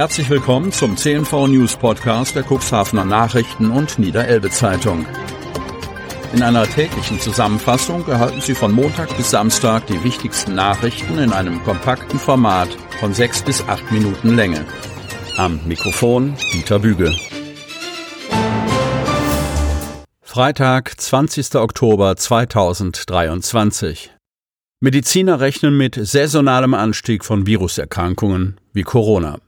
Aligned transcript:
Herzlich 0.00 0.30
willkommen 0.30 0.72
zum 0.72 0.96
CNV 0.96 1.48
News 1.48 1.76
Podcast 1.76 2.34
der 2.34 2.42
Cuxhavener 2.42 3.04
Nachrichten 3.04 3.70
und 3.70 3.98
Niederelbe 3.98 4.48
Zeitung. 4.48 5.04
In 6.32 6.42
einer 6.42 6.66
täglichen 6.66 7.20
Zusammenfassung 7.20 8.08
erhalten 8.08 8.40
Sie 8.40 8.54
von 8.54 8.72
Montag 8.72 9.14
bis 9.18 9.30
Samstag 9.30 9.86
die 9.88 10.02
wichtigsten 10.02 10.54
Nachrichten 10.54 11.18
in 11.18 11.34
einem 11.34 11.62
kompakten 11.64 12.18
Format 12.18 12.70
von 12.98 13.12
sechs 13.12 13.42
bis 13.42 13.60
acht 13.68 13.92
Minuten 13.92 14.36
Länge. 14.36 14.64
Am 15.36 15.60
Mikrofon 15.66 16.34
Dieter 16.54 16.78
Büge. 16.78 17.14
Freitag, 20.22 20.98
20. 20.98 21.56
Oktober 21.56 22.16
2023. 22.16 24.10
Mediziner 24.80 25.40
rechnen 25.40 25.76
mit 25.76 25.94
saisonalem 26.00 26.72
Anstieg 26.72 27.22
von 27.22 27.46
Viruserkrankungen 27.46 28.58
wie 28.72 28.82
Corona. 28.82 29.40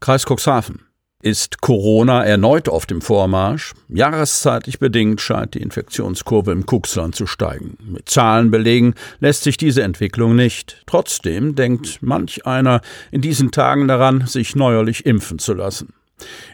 Kreis 0.00 0.24
Cuxhaven. 0.24 0.86
Ist 1.22 1.60
Corona 1.60 2.24
erneut 2.24 2.70
auf 2.70 2.86
dem 2.86 3.02
Vormarsch? 3.02 3.74
Jahreszeitlich 3.90 4.78
bedingt 4.78 5.20
scheint 5.20 5.52
die 5.52 5.60
Infektionskurve 5.60 6.52
im 6.52 6.64
Cuxland 6.64 7.14
zu 7.14 7.26
steigen. 7.26 7.76
Mit 7.82 8.08
Zahlen 8.08 8.50
belegen 8.50 8.94
lässt 9.18 9.42
sich 9.42 9.58
diese 9.58 9.82
Entwicklung 9.82 10.34
nicht. 10.34 10.82
Trotzdem 10.86 11.54
denkt 11.54 11.98
manch 12.00 12.46
einer 12.46 12.80
in 13.10 13.20
diesen 13.20 13.50
Tagen 13.50 13.88
daran, 13.88 14.26
sich 14.26 14.56
neuerlich 14.56 15.04
impfen 15.04 15.38
zu 15.38 15.52
lassen. 15.52 15.92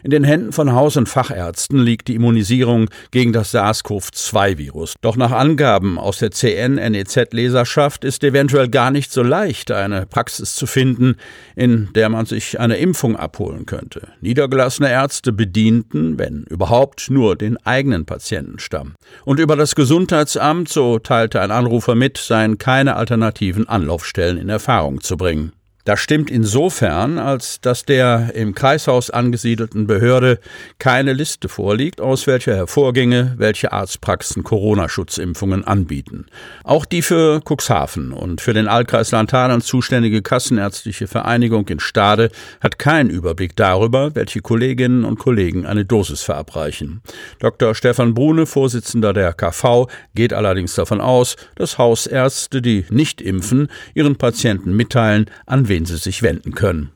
In 0.03 0.11
den 0.11 0.23
Händen 0.23 0.51
von 0.51 0.73
Haus- 0.73 0.97
und 0.97 1.09
Fachärzten 1.09 1.79
liegt 1.79 2.07
die 2.07 2.15
Immunisierung 2.15 2.89
gegen 3.11 3.33
das 3.33 3.51
SARS-CoV-2-Virus. 3.53 4.95
Doch 5.01 5.15
nach 5.17 5.31
Angaben 5.31 5.97
aus 5.97 6.19
der 6.19 6.31
CN-NEZ-Leserschaft 6.31 8.03
ist 8.03 8.23
eventuell 8.23 8.69
gar 8.69 8.91
nicht 8.91 9.11
so 9.11 9.23
leicht, 9.23 9.71
eine 9.71 10.05
Praxis 10.05 10.55
zu 10.55 10.67
finden, 10.67 11.15
in 11.55 11.89
der 11.93 12.09
man 12.09 12.25
sich 12.25 12.59
eine 12.59 12.77
Impfung 12.77 13.15
abholen 13.15 13.65
könnte. 13.65 14.09
Niedergelassene 14.21 14.89
Ärzte 14.89 15.31
bedienten, 15.31 16.19
wenn 16.19 16.43
überhaupt, 16.43 17.09
nur 17.09 17.35
den 17.35 17.57
eigenen 17.65 18.05
Patientenstamm. 18.05 18.95
Und 19.25 19.39
über 19.39 19.55
das 19.55 19.75
Gesundheitsamt, 19.75 20.69
so 20.69 20.99
teilte 20.99 21.41
ein 21.41 21.51
Anrufer 21.51 21.95
mit, 21.95 22.17
seien 22.17 22.57
keine 22.57 22.95
alternativen 22.95 23.67
Anlaufstellen 23.67 24.37
in 24.37 24.49
Erfahrung 24.49 25.01
zu 25.01 25.17
bringen. 25.17 25.51
Das 25.87 26.01
stimmt 26.01 26.29
insofern, 26.29 27.17
als 27.17 27.61
dass 27.61 27.85
der 27.85 28.35
im 28.35 28.53
Kreishaus 28.53 29.09
angesiedelten 29.09 29.87
Behörde 29.87 30.37
keine 30.79 31.13
Liste 31.13 31.47
vorliegt, 31.47 32.01
aus 32.01 32.27
welcher 32.27 32.57
hervorginge, 32.57 33.35
welche 33.37 33.71
Arztpraxen 33.71 34.43
Corona-Schutzimpfungen 34.43 35.63
anbieten. 35.63 36.25
Auch 36.65 36.83
die 36.83 37.01
für 37.01 37.39
Cuxhaven 37.39 38.11
und 38.11 38.41
für 38.41 38.53
den 38.53 38.67
Altkreis 38.67 39.11
Lantanen 39.11 39.61
zuständige 39.61 40.21
Kassenärztliche 40.21 41.07
Vereinigung 41.07 41.65
in 41.69 41.79
Stade 41.79 42.31
hat 42.59 42.79
keinen 42.79 43.09
Überblick 43.09 43.55
darüber, 43.55 44.13
welche 44.13 44.41
Kolleginnen 44.41 45.05
und 45.05 45.19
Kollegen 45.19 45.65
eine 45.65 45.85
Dosis 45.85 46.21
verabreichen. 46.21 47.01
Dr. 47.39 47.73
Stefan 47.73 48.13
Brune, 48.13 48.45
Vorsitzender 48.45 49.13
der 49.13 49.31
KV, 49.31 49.87
geht 50.15 50.33
allerdings 50.33 50.75
davon 50.75 50.99
aus, 50.99 51.37
dass 51.55 51.77
Hausärzte, 51.77 52.61
die 52.61 52.83
nicht 52.89 53.21
impfen, 53.21 53.69
ihren 53.93 54.17
Patienten 54.17 54.75
mitteilen, 54.75 55.27
an 55.45 55.69
wen 55.69 55.76
wen 55.77 55.85
sie 55.85 55.97
sich 55.97 56.23
wenden 56.23 56.55
können. 56.55 56.89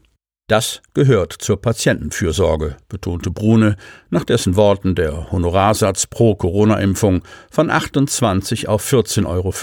Das 0.48 0.82
gehört 0.96 1.34
zur 1.34 1.62
Patientenfürsorge, 1.62 2.78
betonte 2.90 3.30
Brune, 3.30 3.78
nach 4.10 4.26
dessen 4.26 4.56
Worten 4.56 4.96
der 4.96 5.32
Honorarsatz 5.32 6.08
pro 6.08 6.36
Corona-Impfung 6.36 7.22
von 7.52 7.70
28 7.70 8.68
auf 8.68 8.84
14,50 8.84 9.28
Euro 9.28 9.54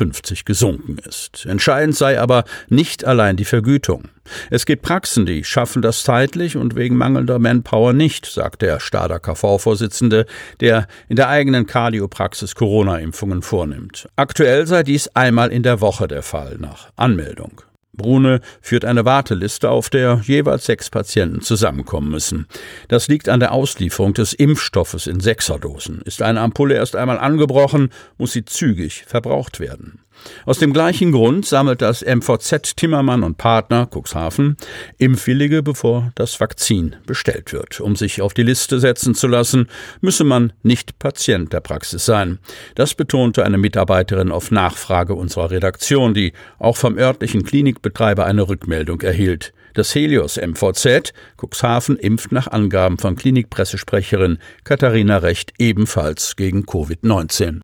gesunken 0.44 0.98
ist. 1.06 1.46
Entscheidend 1.46 1.96
sei 1.96 2.18
aber 2.20 2.44
nicht 2.68 3.04
allein 3.04 3.36
die 3.36 3.44
Vergütung. 3.44 4.04
Es 4.50 4.66
gibt 4.66 4.82
Praxen, 4.82 5.26
die 5.26 5.42
schaffen 5.42 5.82
das 5.82 6.04
zeitlich 6.04 6.56
und 6.56 6.76
wegen 6.76 6.96
mangelnder 6.96 7.40
Manpower 7.40 7.92
nicht, 7.92 8.24
sagt 8.24 8.62
der 8.62 8.78
Stader 8.78 9.18
KV-Vorsitzende, 9.18 10.26
der 10.60 10.86
in 11.08 11.16
der 11.16 11.28
eigenen 11.28 11.66
Kardiopraxis 11.66 12.54
Corona-Impfungen 12.54 13.42
vornimmt. 13.42 14.08
Aktuell 14.14 14.66
sei 14.68 14.84
dies 14.84 15.08
einmal 15.08 15.50
in 15.50 15.64
der 15.64 15.80
Woche 15.80 16.06
der 16.06 16.22
Fall 16.22 16.56
nach 16.58 16.90
Anmeldung. 16.96 17.62
Brune 17.92 18.40
führt 18.60 18.84
eine 18.84 19.04
Warteliste, 19.04 19.70
auf 19.70 19.90
der 19.90 20.20
jeweils 20.24 20.66
sechs 20.66 20.90
Patienten 20.90 21.40
zusammenkommen 21.40 22.10
müssen. 22.10 22.46
Das 22.88 23.08
liegt 23.08 23.28
an 23.28 23.40
der 23.40 23.52
Auslieferung 23.52 24.14
des 24.14 24.32
Impfstoffes 24.32 25.06
in 25.06 25.20
Sechserdosen. 25.20 26.02
Ist 26.02 26.22
eine 26.22 26.40
Ampulle 26.40 26.74
erst 26.74 26.96
einmal 26.96 27.18
angebrochen, 27.18 27.90
muss 28.16 28.32
sie 28.32 28.44
zügig 28.44 29.04
verbraucht 29.06 29.60
werden. 29.60 30.00
Aus 30.46 30.58
dem 30.58 30.72
gleichen 30.72 31.12
Grund 31.12 31.46
sammelt 31.46 31.82
das 31.82 32.04
MVZ 32.04 32.76
Timmermann 32.76 33.22
und 33.22 33.38
Partner 33.38 33.88
Cuxhaven 33.92 34.56
Impfwillige, 34.98 35.62
bevor 35.62 36.12
das 36.14 36.40
Vakzin 36.40 36.96
bestellt 37.06 37.52
wird. 37.52 37.80
Um 37.80 37.96
sich 37.96 38.22
auf 38.22 38.34
die 38.34 38.42
Liste 38.42 38.80
setzen 38.80 39.14
zu 39.14 39.26
lassen, 39.26 39.68
müsse 40.00 40.24
man 40.24 40.52
nicht 40.62 40.98
Patient 40.98 41.52
der 41.52 41.60
Praxis 41.60 42.04
sein. 42.04 42.38
Das 42.74 42.94
betonte 42.94 43.44
eine 43.44 43.58
Mitarbeiterin 43.58 44.32
auf 44.32 44.50
Nachfrage 44.50 45.14
unserer 45.14 45.50
Redaktion, 45.50 46.14
die 46.14 46.32
auch 46.58 46.76
vom 46.76 46.96
örtlichen 46.96 47.44
Klinikbetreiber 47.44 48.24
eine 48.24 48.48
Rückmeldung 48.48 49.00
erhielt. 49.02 49.52
Das 49.74 49.94
Helios 49.94 50.36
MVZ 50.36 51.12
Cuxhaven 51.36 51.96
impft 51.96 52.32
nach 52.32 52.48
Angaben 52.48 52.98
von 52.98 53.16
Klinikpressesprecherin 53.16 54.38
Katharina 54.64 55.18
Recht 55.18 55.52
ebenfalls 55.58 56.36
gegen 56.36 56.64
Covid-19. 56.64 57.60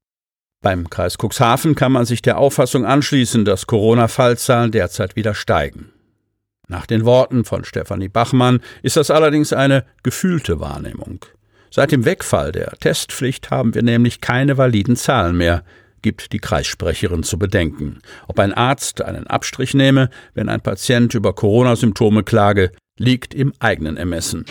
Beim 0.65 0.89
Kreis 0.89 1.19
Cuxhaven 1.19 1.75
kann 1.75 1.93
man 1.93 2.07
sich 2.07 2.23
der 2.23 2.39
Auffassung 2.39 2.87
anschließen, 2.87 3.45
dass 3.45 3.67
Corona-Fallzahlen 3.67 4.73
derzeit 4.73 5.15
wieder 5.15 5.35
steigen. 5.35 5.91
Nach 6.69 6.87
den 6.87 7.05
Worten 7.05 7.45
von 7.45 7.65
Stefanie 7.65 8.09
Bachmann 8.09 8.61
ist 8.83 8.97
das 8.97 9.11
allerdings 9.11 9.53
eine 9.53 9.85
gefühlte 10.03 10.61
Wahrnehmung. 10.61 11.27
Seit 11.71 11.93
dem 11.93 12.07
Wegfall 12.07 12.51
der 12.51 12.71
Testpflicht 12.81 13.51
haben 13.51 13.75
wir 13.75 13.83
nämlich 13.83 14.23
keine 14.23 14.57
validen 14.57 14.97
Zahlen 14.97 15.37
mehr, 15.37 15.65
gibt 16.01 16.33
die 16.33 16.39
Kreissprecherin 16.39 17.25
zu 17.25 17.39
bedenken. 17.39 17.99
Ob 18.27 18.39
ein 18.39 18.55
Arzt 18.55 19.03
einen 19.03 19.27
Abstrich 19.27 19.75
nehme, 19.75 20.09
wenn 20.33 20.49
ein 20.49 20.63
Patient 20.63 21.13
über 21.13 21.35
Corona-Symptome 21.35 22.23
klage, 22.23 22.73
liegt 22.99 23.35
im 23.35 23.53
eigenen 23.59 23.99
Ermessen. 23.99 24.47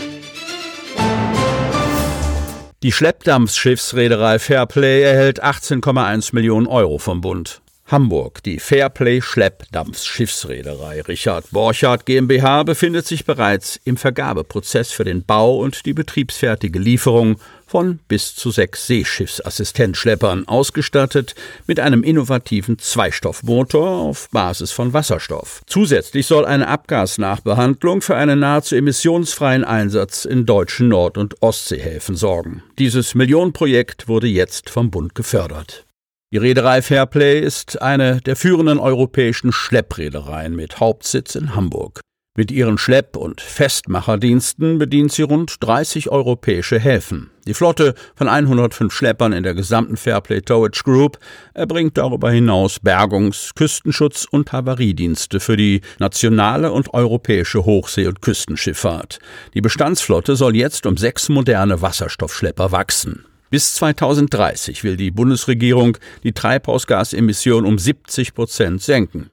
Die 2.83 2.91
Schleppdampfschiffsreederei 2.91 4.39
Fairplay 4.39 5.03
erhält 5.03 5.41
18,1 5.41 6.35
Millionen 6.35 6.67
Euro 6.67 6.97
vom 6.97 7.21
Bund. 7.21 7.62
Hamburg. 7.93 8.41
Die 8.43 8.59
Fairplay 8.59 9.21
Schleppdampfschiffsreederei 9.21 11.01
Richard 11.01 11.51
Borchardt 11.51 12.07
GmbH 12.07 12.63
befindet 12.63 13.05
sich 13.05 13.23
bereits 13.23 13.79
im 13.85 13.97
Vergabeprozess 13.97 14.91
für 14.91 15.03
den 15.03 15.23
Bau 15.23 15.59
und 15.59 15.85
die 15.85 15.93
betriebsfertige 15.93 16.79
Lieferung 16.79 17.37
von 17.67 17.99
bis 18.07 18.35
zu 18.35 18.49
sechs 18.49 18.87
Seeschiffsassistenzschleppern, 18.87 20.47
ausgestattet 20.47 21.35
mit 21.67 21.79
einem 21.79 22.03
innovativen 22.03 22.79
Zweistoffmotor 22.79 23.87
auf 23.87 24.27
Basis 24.31 24.71
von 24.71 24.93
Wasserstoff. 24.93 25.61
Zusätzlich 25.67 26.25
soll 26.25 26.45
eine 26.45 26.67
Abgasnachbehandlung 26.67 28.01
für 28.01 28.15
einen 28.15 28.39
nahezu 28.39 28.75
emissionsfreien 28.75 29.63
Einsatz 29.63 30.25
in 30.25 30.47
deutschen 30.47 30.87
Nord- 30.87 31.19
und 31.19 31.43
Ostseehäfen 31.43 32.15
sorgen. 32.15 32.63
Dieses 32.79 33.13
Millionenprojekt 33.13 34.07
wurde 34.07 34.27
jetzt 34.27 34.71
vom 34.71 34.89
Bund 34.89 35.13
gefördert. 35.13 35.85
Die 36.33 36.39
Reederei 36.39 36.81
Fairplay 36.81 37.41
ist 37.41 37.79
eine 37.79 38.19
der 38.19 38.35
führenden 38.35 38.79
europäischen 38.79 39.51
Schleppreedereien 39.51 40.55
mit 40.55 40.79
Hauptsitz 40.79 41.35
in 41.35 41.55
Hamburg. 41.55 41.99
Mit 42.35 42.49
ihren 42.49 42.79
Schlepp- 42.79 43.15
und 43.17 43.39
Festmacherdiensten 43.39 44.79
bedient 44.79 45.11
sie 45.11 45.21
rund 45.21 45.57
30 45.59 46.09
europäische 46.09 46.79
Häfen. 46.79 47.29
Die 47.45 47.53
Flotte 47.53 47.93
von 48.15 48.27
105 48.29 48.91
Schleppern 48.91 49.31
in 49.31 49.43
der 49.43 49.53
gesamten 49.53 49.95
Fairplay 49.95 50.41
Towage 50.41 50.81
Group 50.83 51.19
erbringt 51.53 51.99
darüber 51.99 52.31
hinaus 52.31 52.79
Bergungs-, 52.79 53.51
Küstenschutz- 53.53 54.25
und 54.27 54.51
Havariedienste 54.51 55.39
für 55.39 55.55
die 55.55 55.81
nationale 55.99 56.71
und 56.71 56.95
europäische 56.95 57.63
Hochsee- 57.63 58.07
und 58.07 58.23
Küstenschifffahrt. 58.23 59.19
Die 59.53 59.61
Bestandsflotte 59.61 60.35
soll 60.35 60.55
jetzt 60.55 60.87
um 60.87 60.97
sechs 60.97 61.29
moderne 61.29 61.83
Wasserstoffschlepper 61.83 62.71
wachsen. 62.71 63.23
Bis 63.53 63.75
2030 63.75 64.83
will 64.83 64.97
die 64.97 65.11
Bundesregierung 65.11 65.99
die 66.23 66.31
Treibhausgasemission 66.31 67.67
um 67.67 67.77
70 67.77 68.33
Prozent 68.33 68.81
senken. 68.81 69.29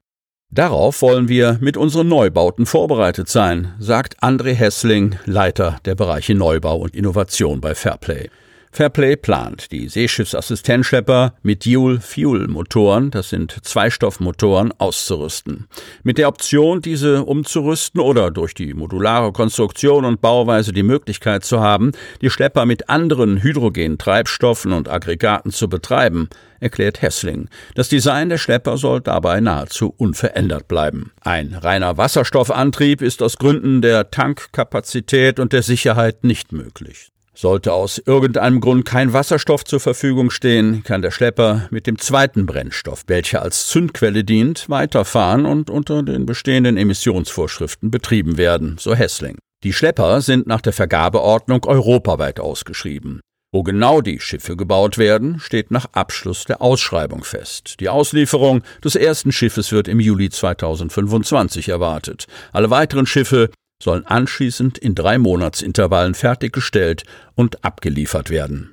Darauf 0.50 1.00
wollen 1.00 1.28
wir 1.28 1.56
mit 1.62 1.78
unseren 1.78 2.08
Neubauten 2.08 2.67
vorbereitet 2.67 3.31
sein, 3.31 3.72
sagt 3.78 4.22
André 4.22 4.52
Hessling, 4.52 5.19
Leiter 5.25 5.78
der 5.87 5.94
Bereiche 5.94 6.34
Neubau 6.34 6.76
und 6.76 6.94
Innovation 6.94 7.62
bei 7.62 7.75
Fairplay. 7.75 8.28
Fairplay 8.72 9.17
plant, 9.17 9.72
die 9.72 9.88
Seeschiffsassistenzschlepper 9.88 11.34
mit 11.43 11.67
Dual-Fuel-Motoren, 11.67 13.11
das 13.11 13.28
sind 13.28 13.56
Zweistoffmotoren, 13.62 14.72
auszurüsten. 14.78 15.67
Mit 16.05 16.19
der 16.19 16.28
Option, 16.28 16.81
diese 16.81 17.25
umzurüsten 17.25 18.00
oder 18.00 18.31
durch 18.31 18.55
die 18.55 18.72
modulare 18.72 19.32
Konstruktion 19.32 20.05
und 20.05 20.20
Bauweise 20.20 20.72
die 20.72 20.84
Möglichkeit 20.84 21.44
zu 21.44 21.58
haben, 21.58 21.90
die 22.20 22.31
Schlepper 22.31 22.64
mit 22.64 22.88
anderen 22.88 23.43
Hydrogentreibstoffen 23.43 24.72
und 24.72 24.88
Aggregaten 24.88 25.50
zu 25.50 25.69
betreiben, 25.69 26.28
erklärt 26.61 27.02
Hessling. 27.02 27.49
Das 27.75 27.88
Design 27.88 28.28
der 28.28 28.38
Schlepper 28.38 28.76
soll 28.76 29.00
dabei 29.00 29.40
nahezu 29.40 29.93
unverändert 29.96 30.69
bleiben. 30.69 31.11
Ein 31.22 31.55
reiner 31.55 31.96
Wasserstoffantrieb 31.96 33.02
ist 33.02 33.20
aus 33.20 33.37
Gründen 33.37 33.82
der 33.82 34.12
Tankkapazität 34.12 35.40
und 35.40 35.52
der 35.52 35.62
Sicherheit 35.62 36.22
nicht 36.22 36.52
möglich. 36.52 37.11
Sollte 37.35 37.73
aus 37.73 37.99
irgendeinem 37.99 38.61
Grund 38.61 38.85
kein 38.85 39.12
Wasserstoff 39.12 39.65
zur 39.65 39.81
Verfügung 39.81 40.31
stehen, 40.31 40.82
kann 40.82 41.00
der 41.00 41.11
Schlepper 41.11 41.69
mit 41.71 41.87
dem 41.87 41.99
zweiten 41.99 42.44
Brennstoff, 42.44 43.05
welcher 43.06 43.43
als 43.43 43.69
Zündquelle 43.69 44.25
dient, 44.25 44.69
weiterfahren 44.69 45.47
und 45.47 45.71
unter 45.71 46.03
den 46.03 46.27
bestehenden 46.27 46.77
Emissionsvorschriften 46.77 47.91
betrieben 47.91 48.37
werden, 48.37 48.77
so 48.79 48.94
Hessling. 48.94 49.38
Die 49.62 49.73
Schlepper 49.73 50.21
sind 50.23 50.47
nach 50.47 50.61
der 50.61 50.73
Vergabeordnung 50.73 51.65
europaweit 51.65 52.41
ausgeschrieben. 52.41 53.21
Wo 53.53 53.65
genau 53.65 54.00
die 54.00 54.21
Schiffe 54.21 54.56
gebaut 54.56 54.97
werden, 54.97 55.41
steht 55.41 55.73
nach 55.73 55.87
Abschluss 55.93 56.44
der 56.44 56.62
Ausschreibung 56.62 57.25
fest. 57.25 57.81
Die 57.81 57.88
Auslieferung 57.88 58.62
des 58.85 58.94
ersten 58.94 59.32
Schiffes 59.32 59.73
wird 59.73 59.88
im 59.88 59.99
Juli 59.99 60.31
2025 60.31 61.69
erwartet. 61.69 62.27
Alle 62.53 62.71
weiteren 62.71 63.06
Schiffe 63.06 63.50
sollen 63.82 64.06
anschließend 64.06 64.79
in 64.79 64.94
drei 64.94 65.19
Monatsintervallen 65.19 66.15
fertiggestellt 66.15 67.05
und 67.35 67.65
abgeliefert 67.65 68.31
werden. 68.31 68.73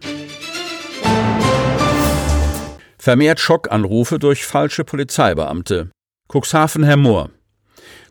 Vermehrt 3.00 3.40
Schockanrufe 3.40 4.20
durch 4.20 4.46
falsche 4.46 4.84
Polizeibeamte. 4.84 5.92
Cuxhaven 6.28 6.84
Herr 6.84 6.98
Mohr. 6.98 7.30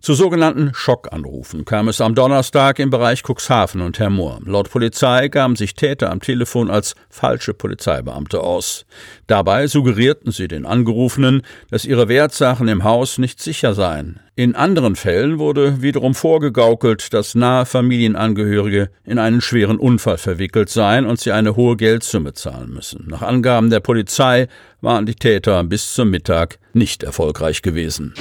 Zu 0.01 0.15
sogenannten 0.15 0.73
Schockanrufen 0.75 1.65
kam 1.65 1.89
es 1.89 2.01
am 2.01 2.15
Donnerstag 2.15 2.79
im 2.79 2.91
Bereich 2.91 3.23
Cuxhaven 3.23 3.81
und 3.81 3.99
Hermoor. 3.99 4.41
Laut 4.45 4.71
Polizei 4.71 5.29
gaben 5.29 5.57
sich 5.57 5.75
Täter 5.75 6.11
am 6.11 6.21
Telefon 6.21 6.71
als 6.71 6.95
falsche 7.09 7.55
Polizeibeamte 7.55 8.41
aus. 8.41 8.87
Dabei 9.27 9.67
suggerierten 9.67 10.33
sie 10.33 10.49
den 10.49 10.67
Angerufenen, 10.67 11.43
dass 11.71 11.85
ihre 11.85 12.09
Wertsachen 12.09 12.69
im 12.69 12.85
Haus 12.85 13.19
nicht 13.19 13.41
sicher 13.41 13.75
seien. 13.75 14.21
In 14.39 14.55
anderen 14.55 14.97
Fällen 14.97 15.39
wurde 15.39 15.81
wiederum 15.81 16.15
vorgegaukelt, 16.15 17.15
dass 17.15 17.35
nahe 17.35 17.65
Familienangehörige 17.65 18.91
in 19.05 19.19
einen 19.19 19.41
schweren 19.41 19.79
Unfall 19.79 20.19
verwickelt 20.19 20.69
seien 20.69 21.07
und 21.07 21.19
sie 21.19 21.33
eine 21.33 21.57
hohe 21.57 21.77
Geldsumme 21.77 22.35
zahlen 22.35 22.71
müssen. 22.71 23.07
Nach 23.09 23.23
Angaben 23.23 23.71
der 23.71 23.81
Polizei 23.81 24.49
waren 24.83 25.07
die 25.07 25.15
Täter 25.15 25.65
bis 25.65 25.95
zum 25.95 26.11
Mittag 26.11 26.59
nicht 26.75 27.03
erfolgreich 27.03 27.63
gewesen. 27.63 28.13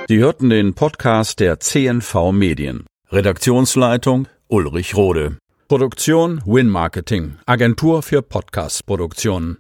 Sie 0.07 0.17
hörten 0.17 0.49
den 0.49 0.73
Podcast 0.73 1.39
der 1.39 1.59
CNV 1.59 2.31
Medien. 2.31 2.87
Redaktionsleitung 3.11 4.27
Ulrich 4.47 4.95
Rode. 4.95 5.37
Produktion 5.71 6.41
Win 6.45 6.67
Marketing, 6.67 7.37
Agentur 7.45 8.03
für 8.03 8.21
Podcast-Produktionen. 8.21 9.57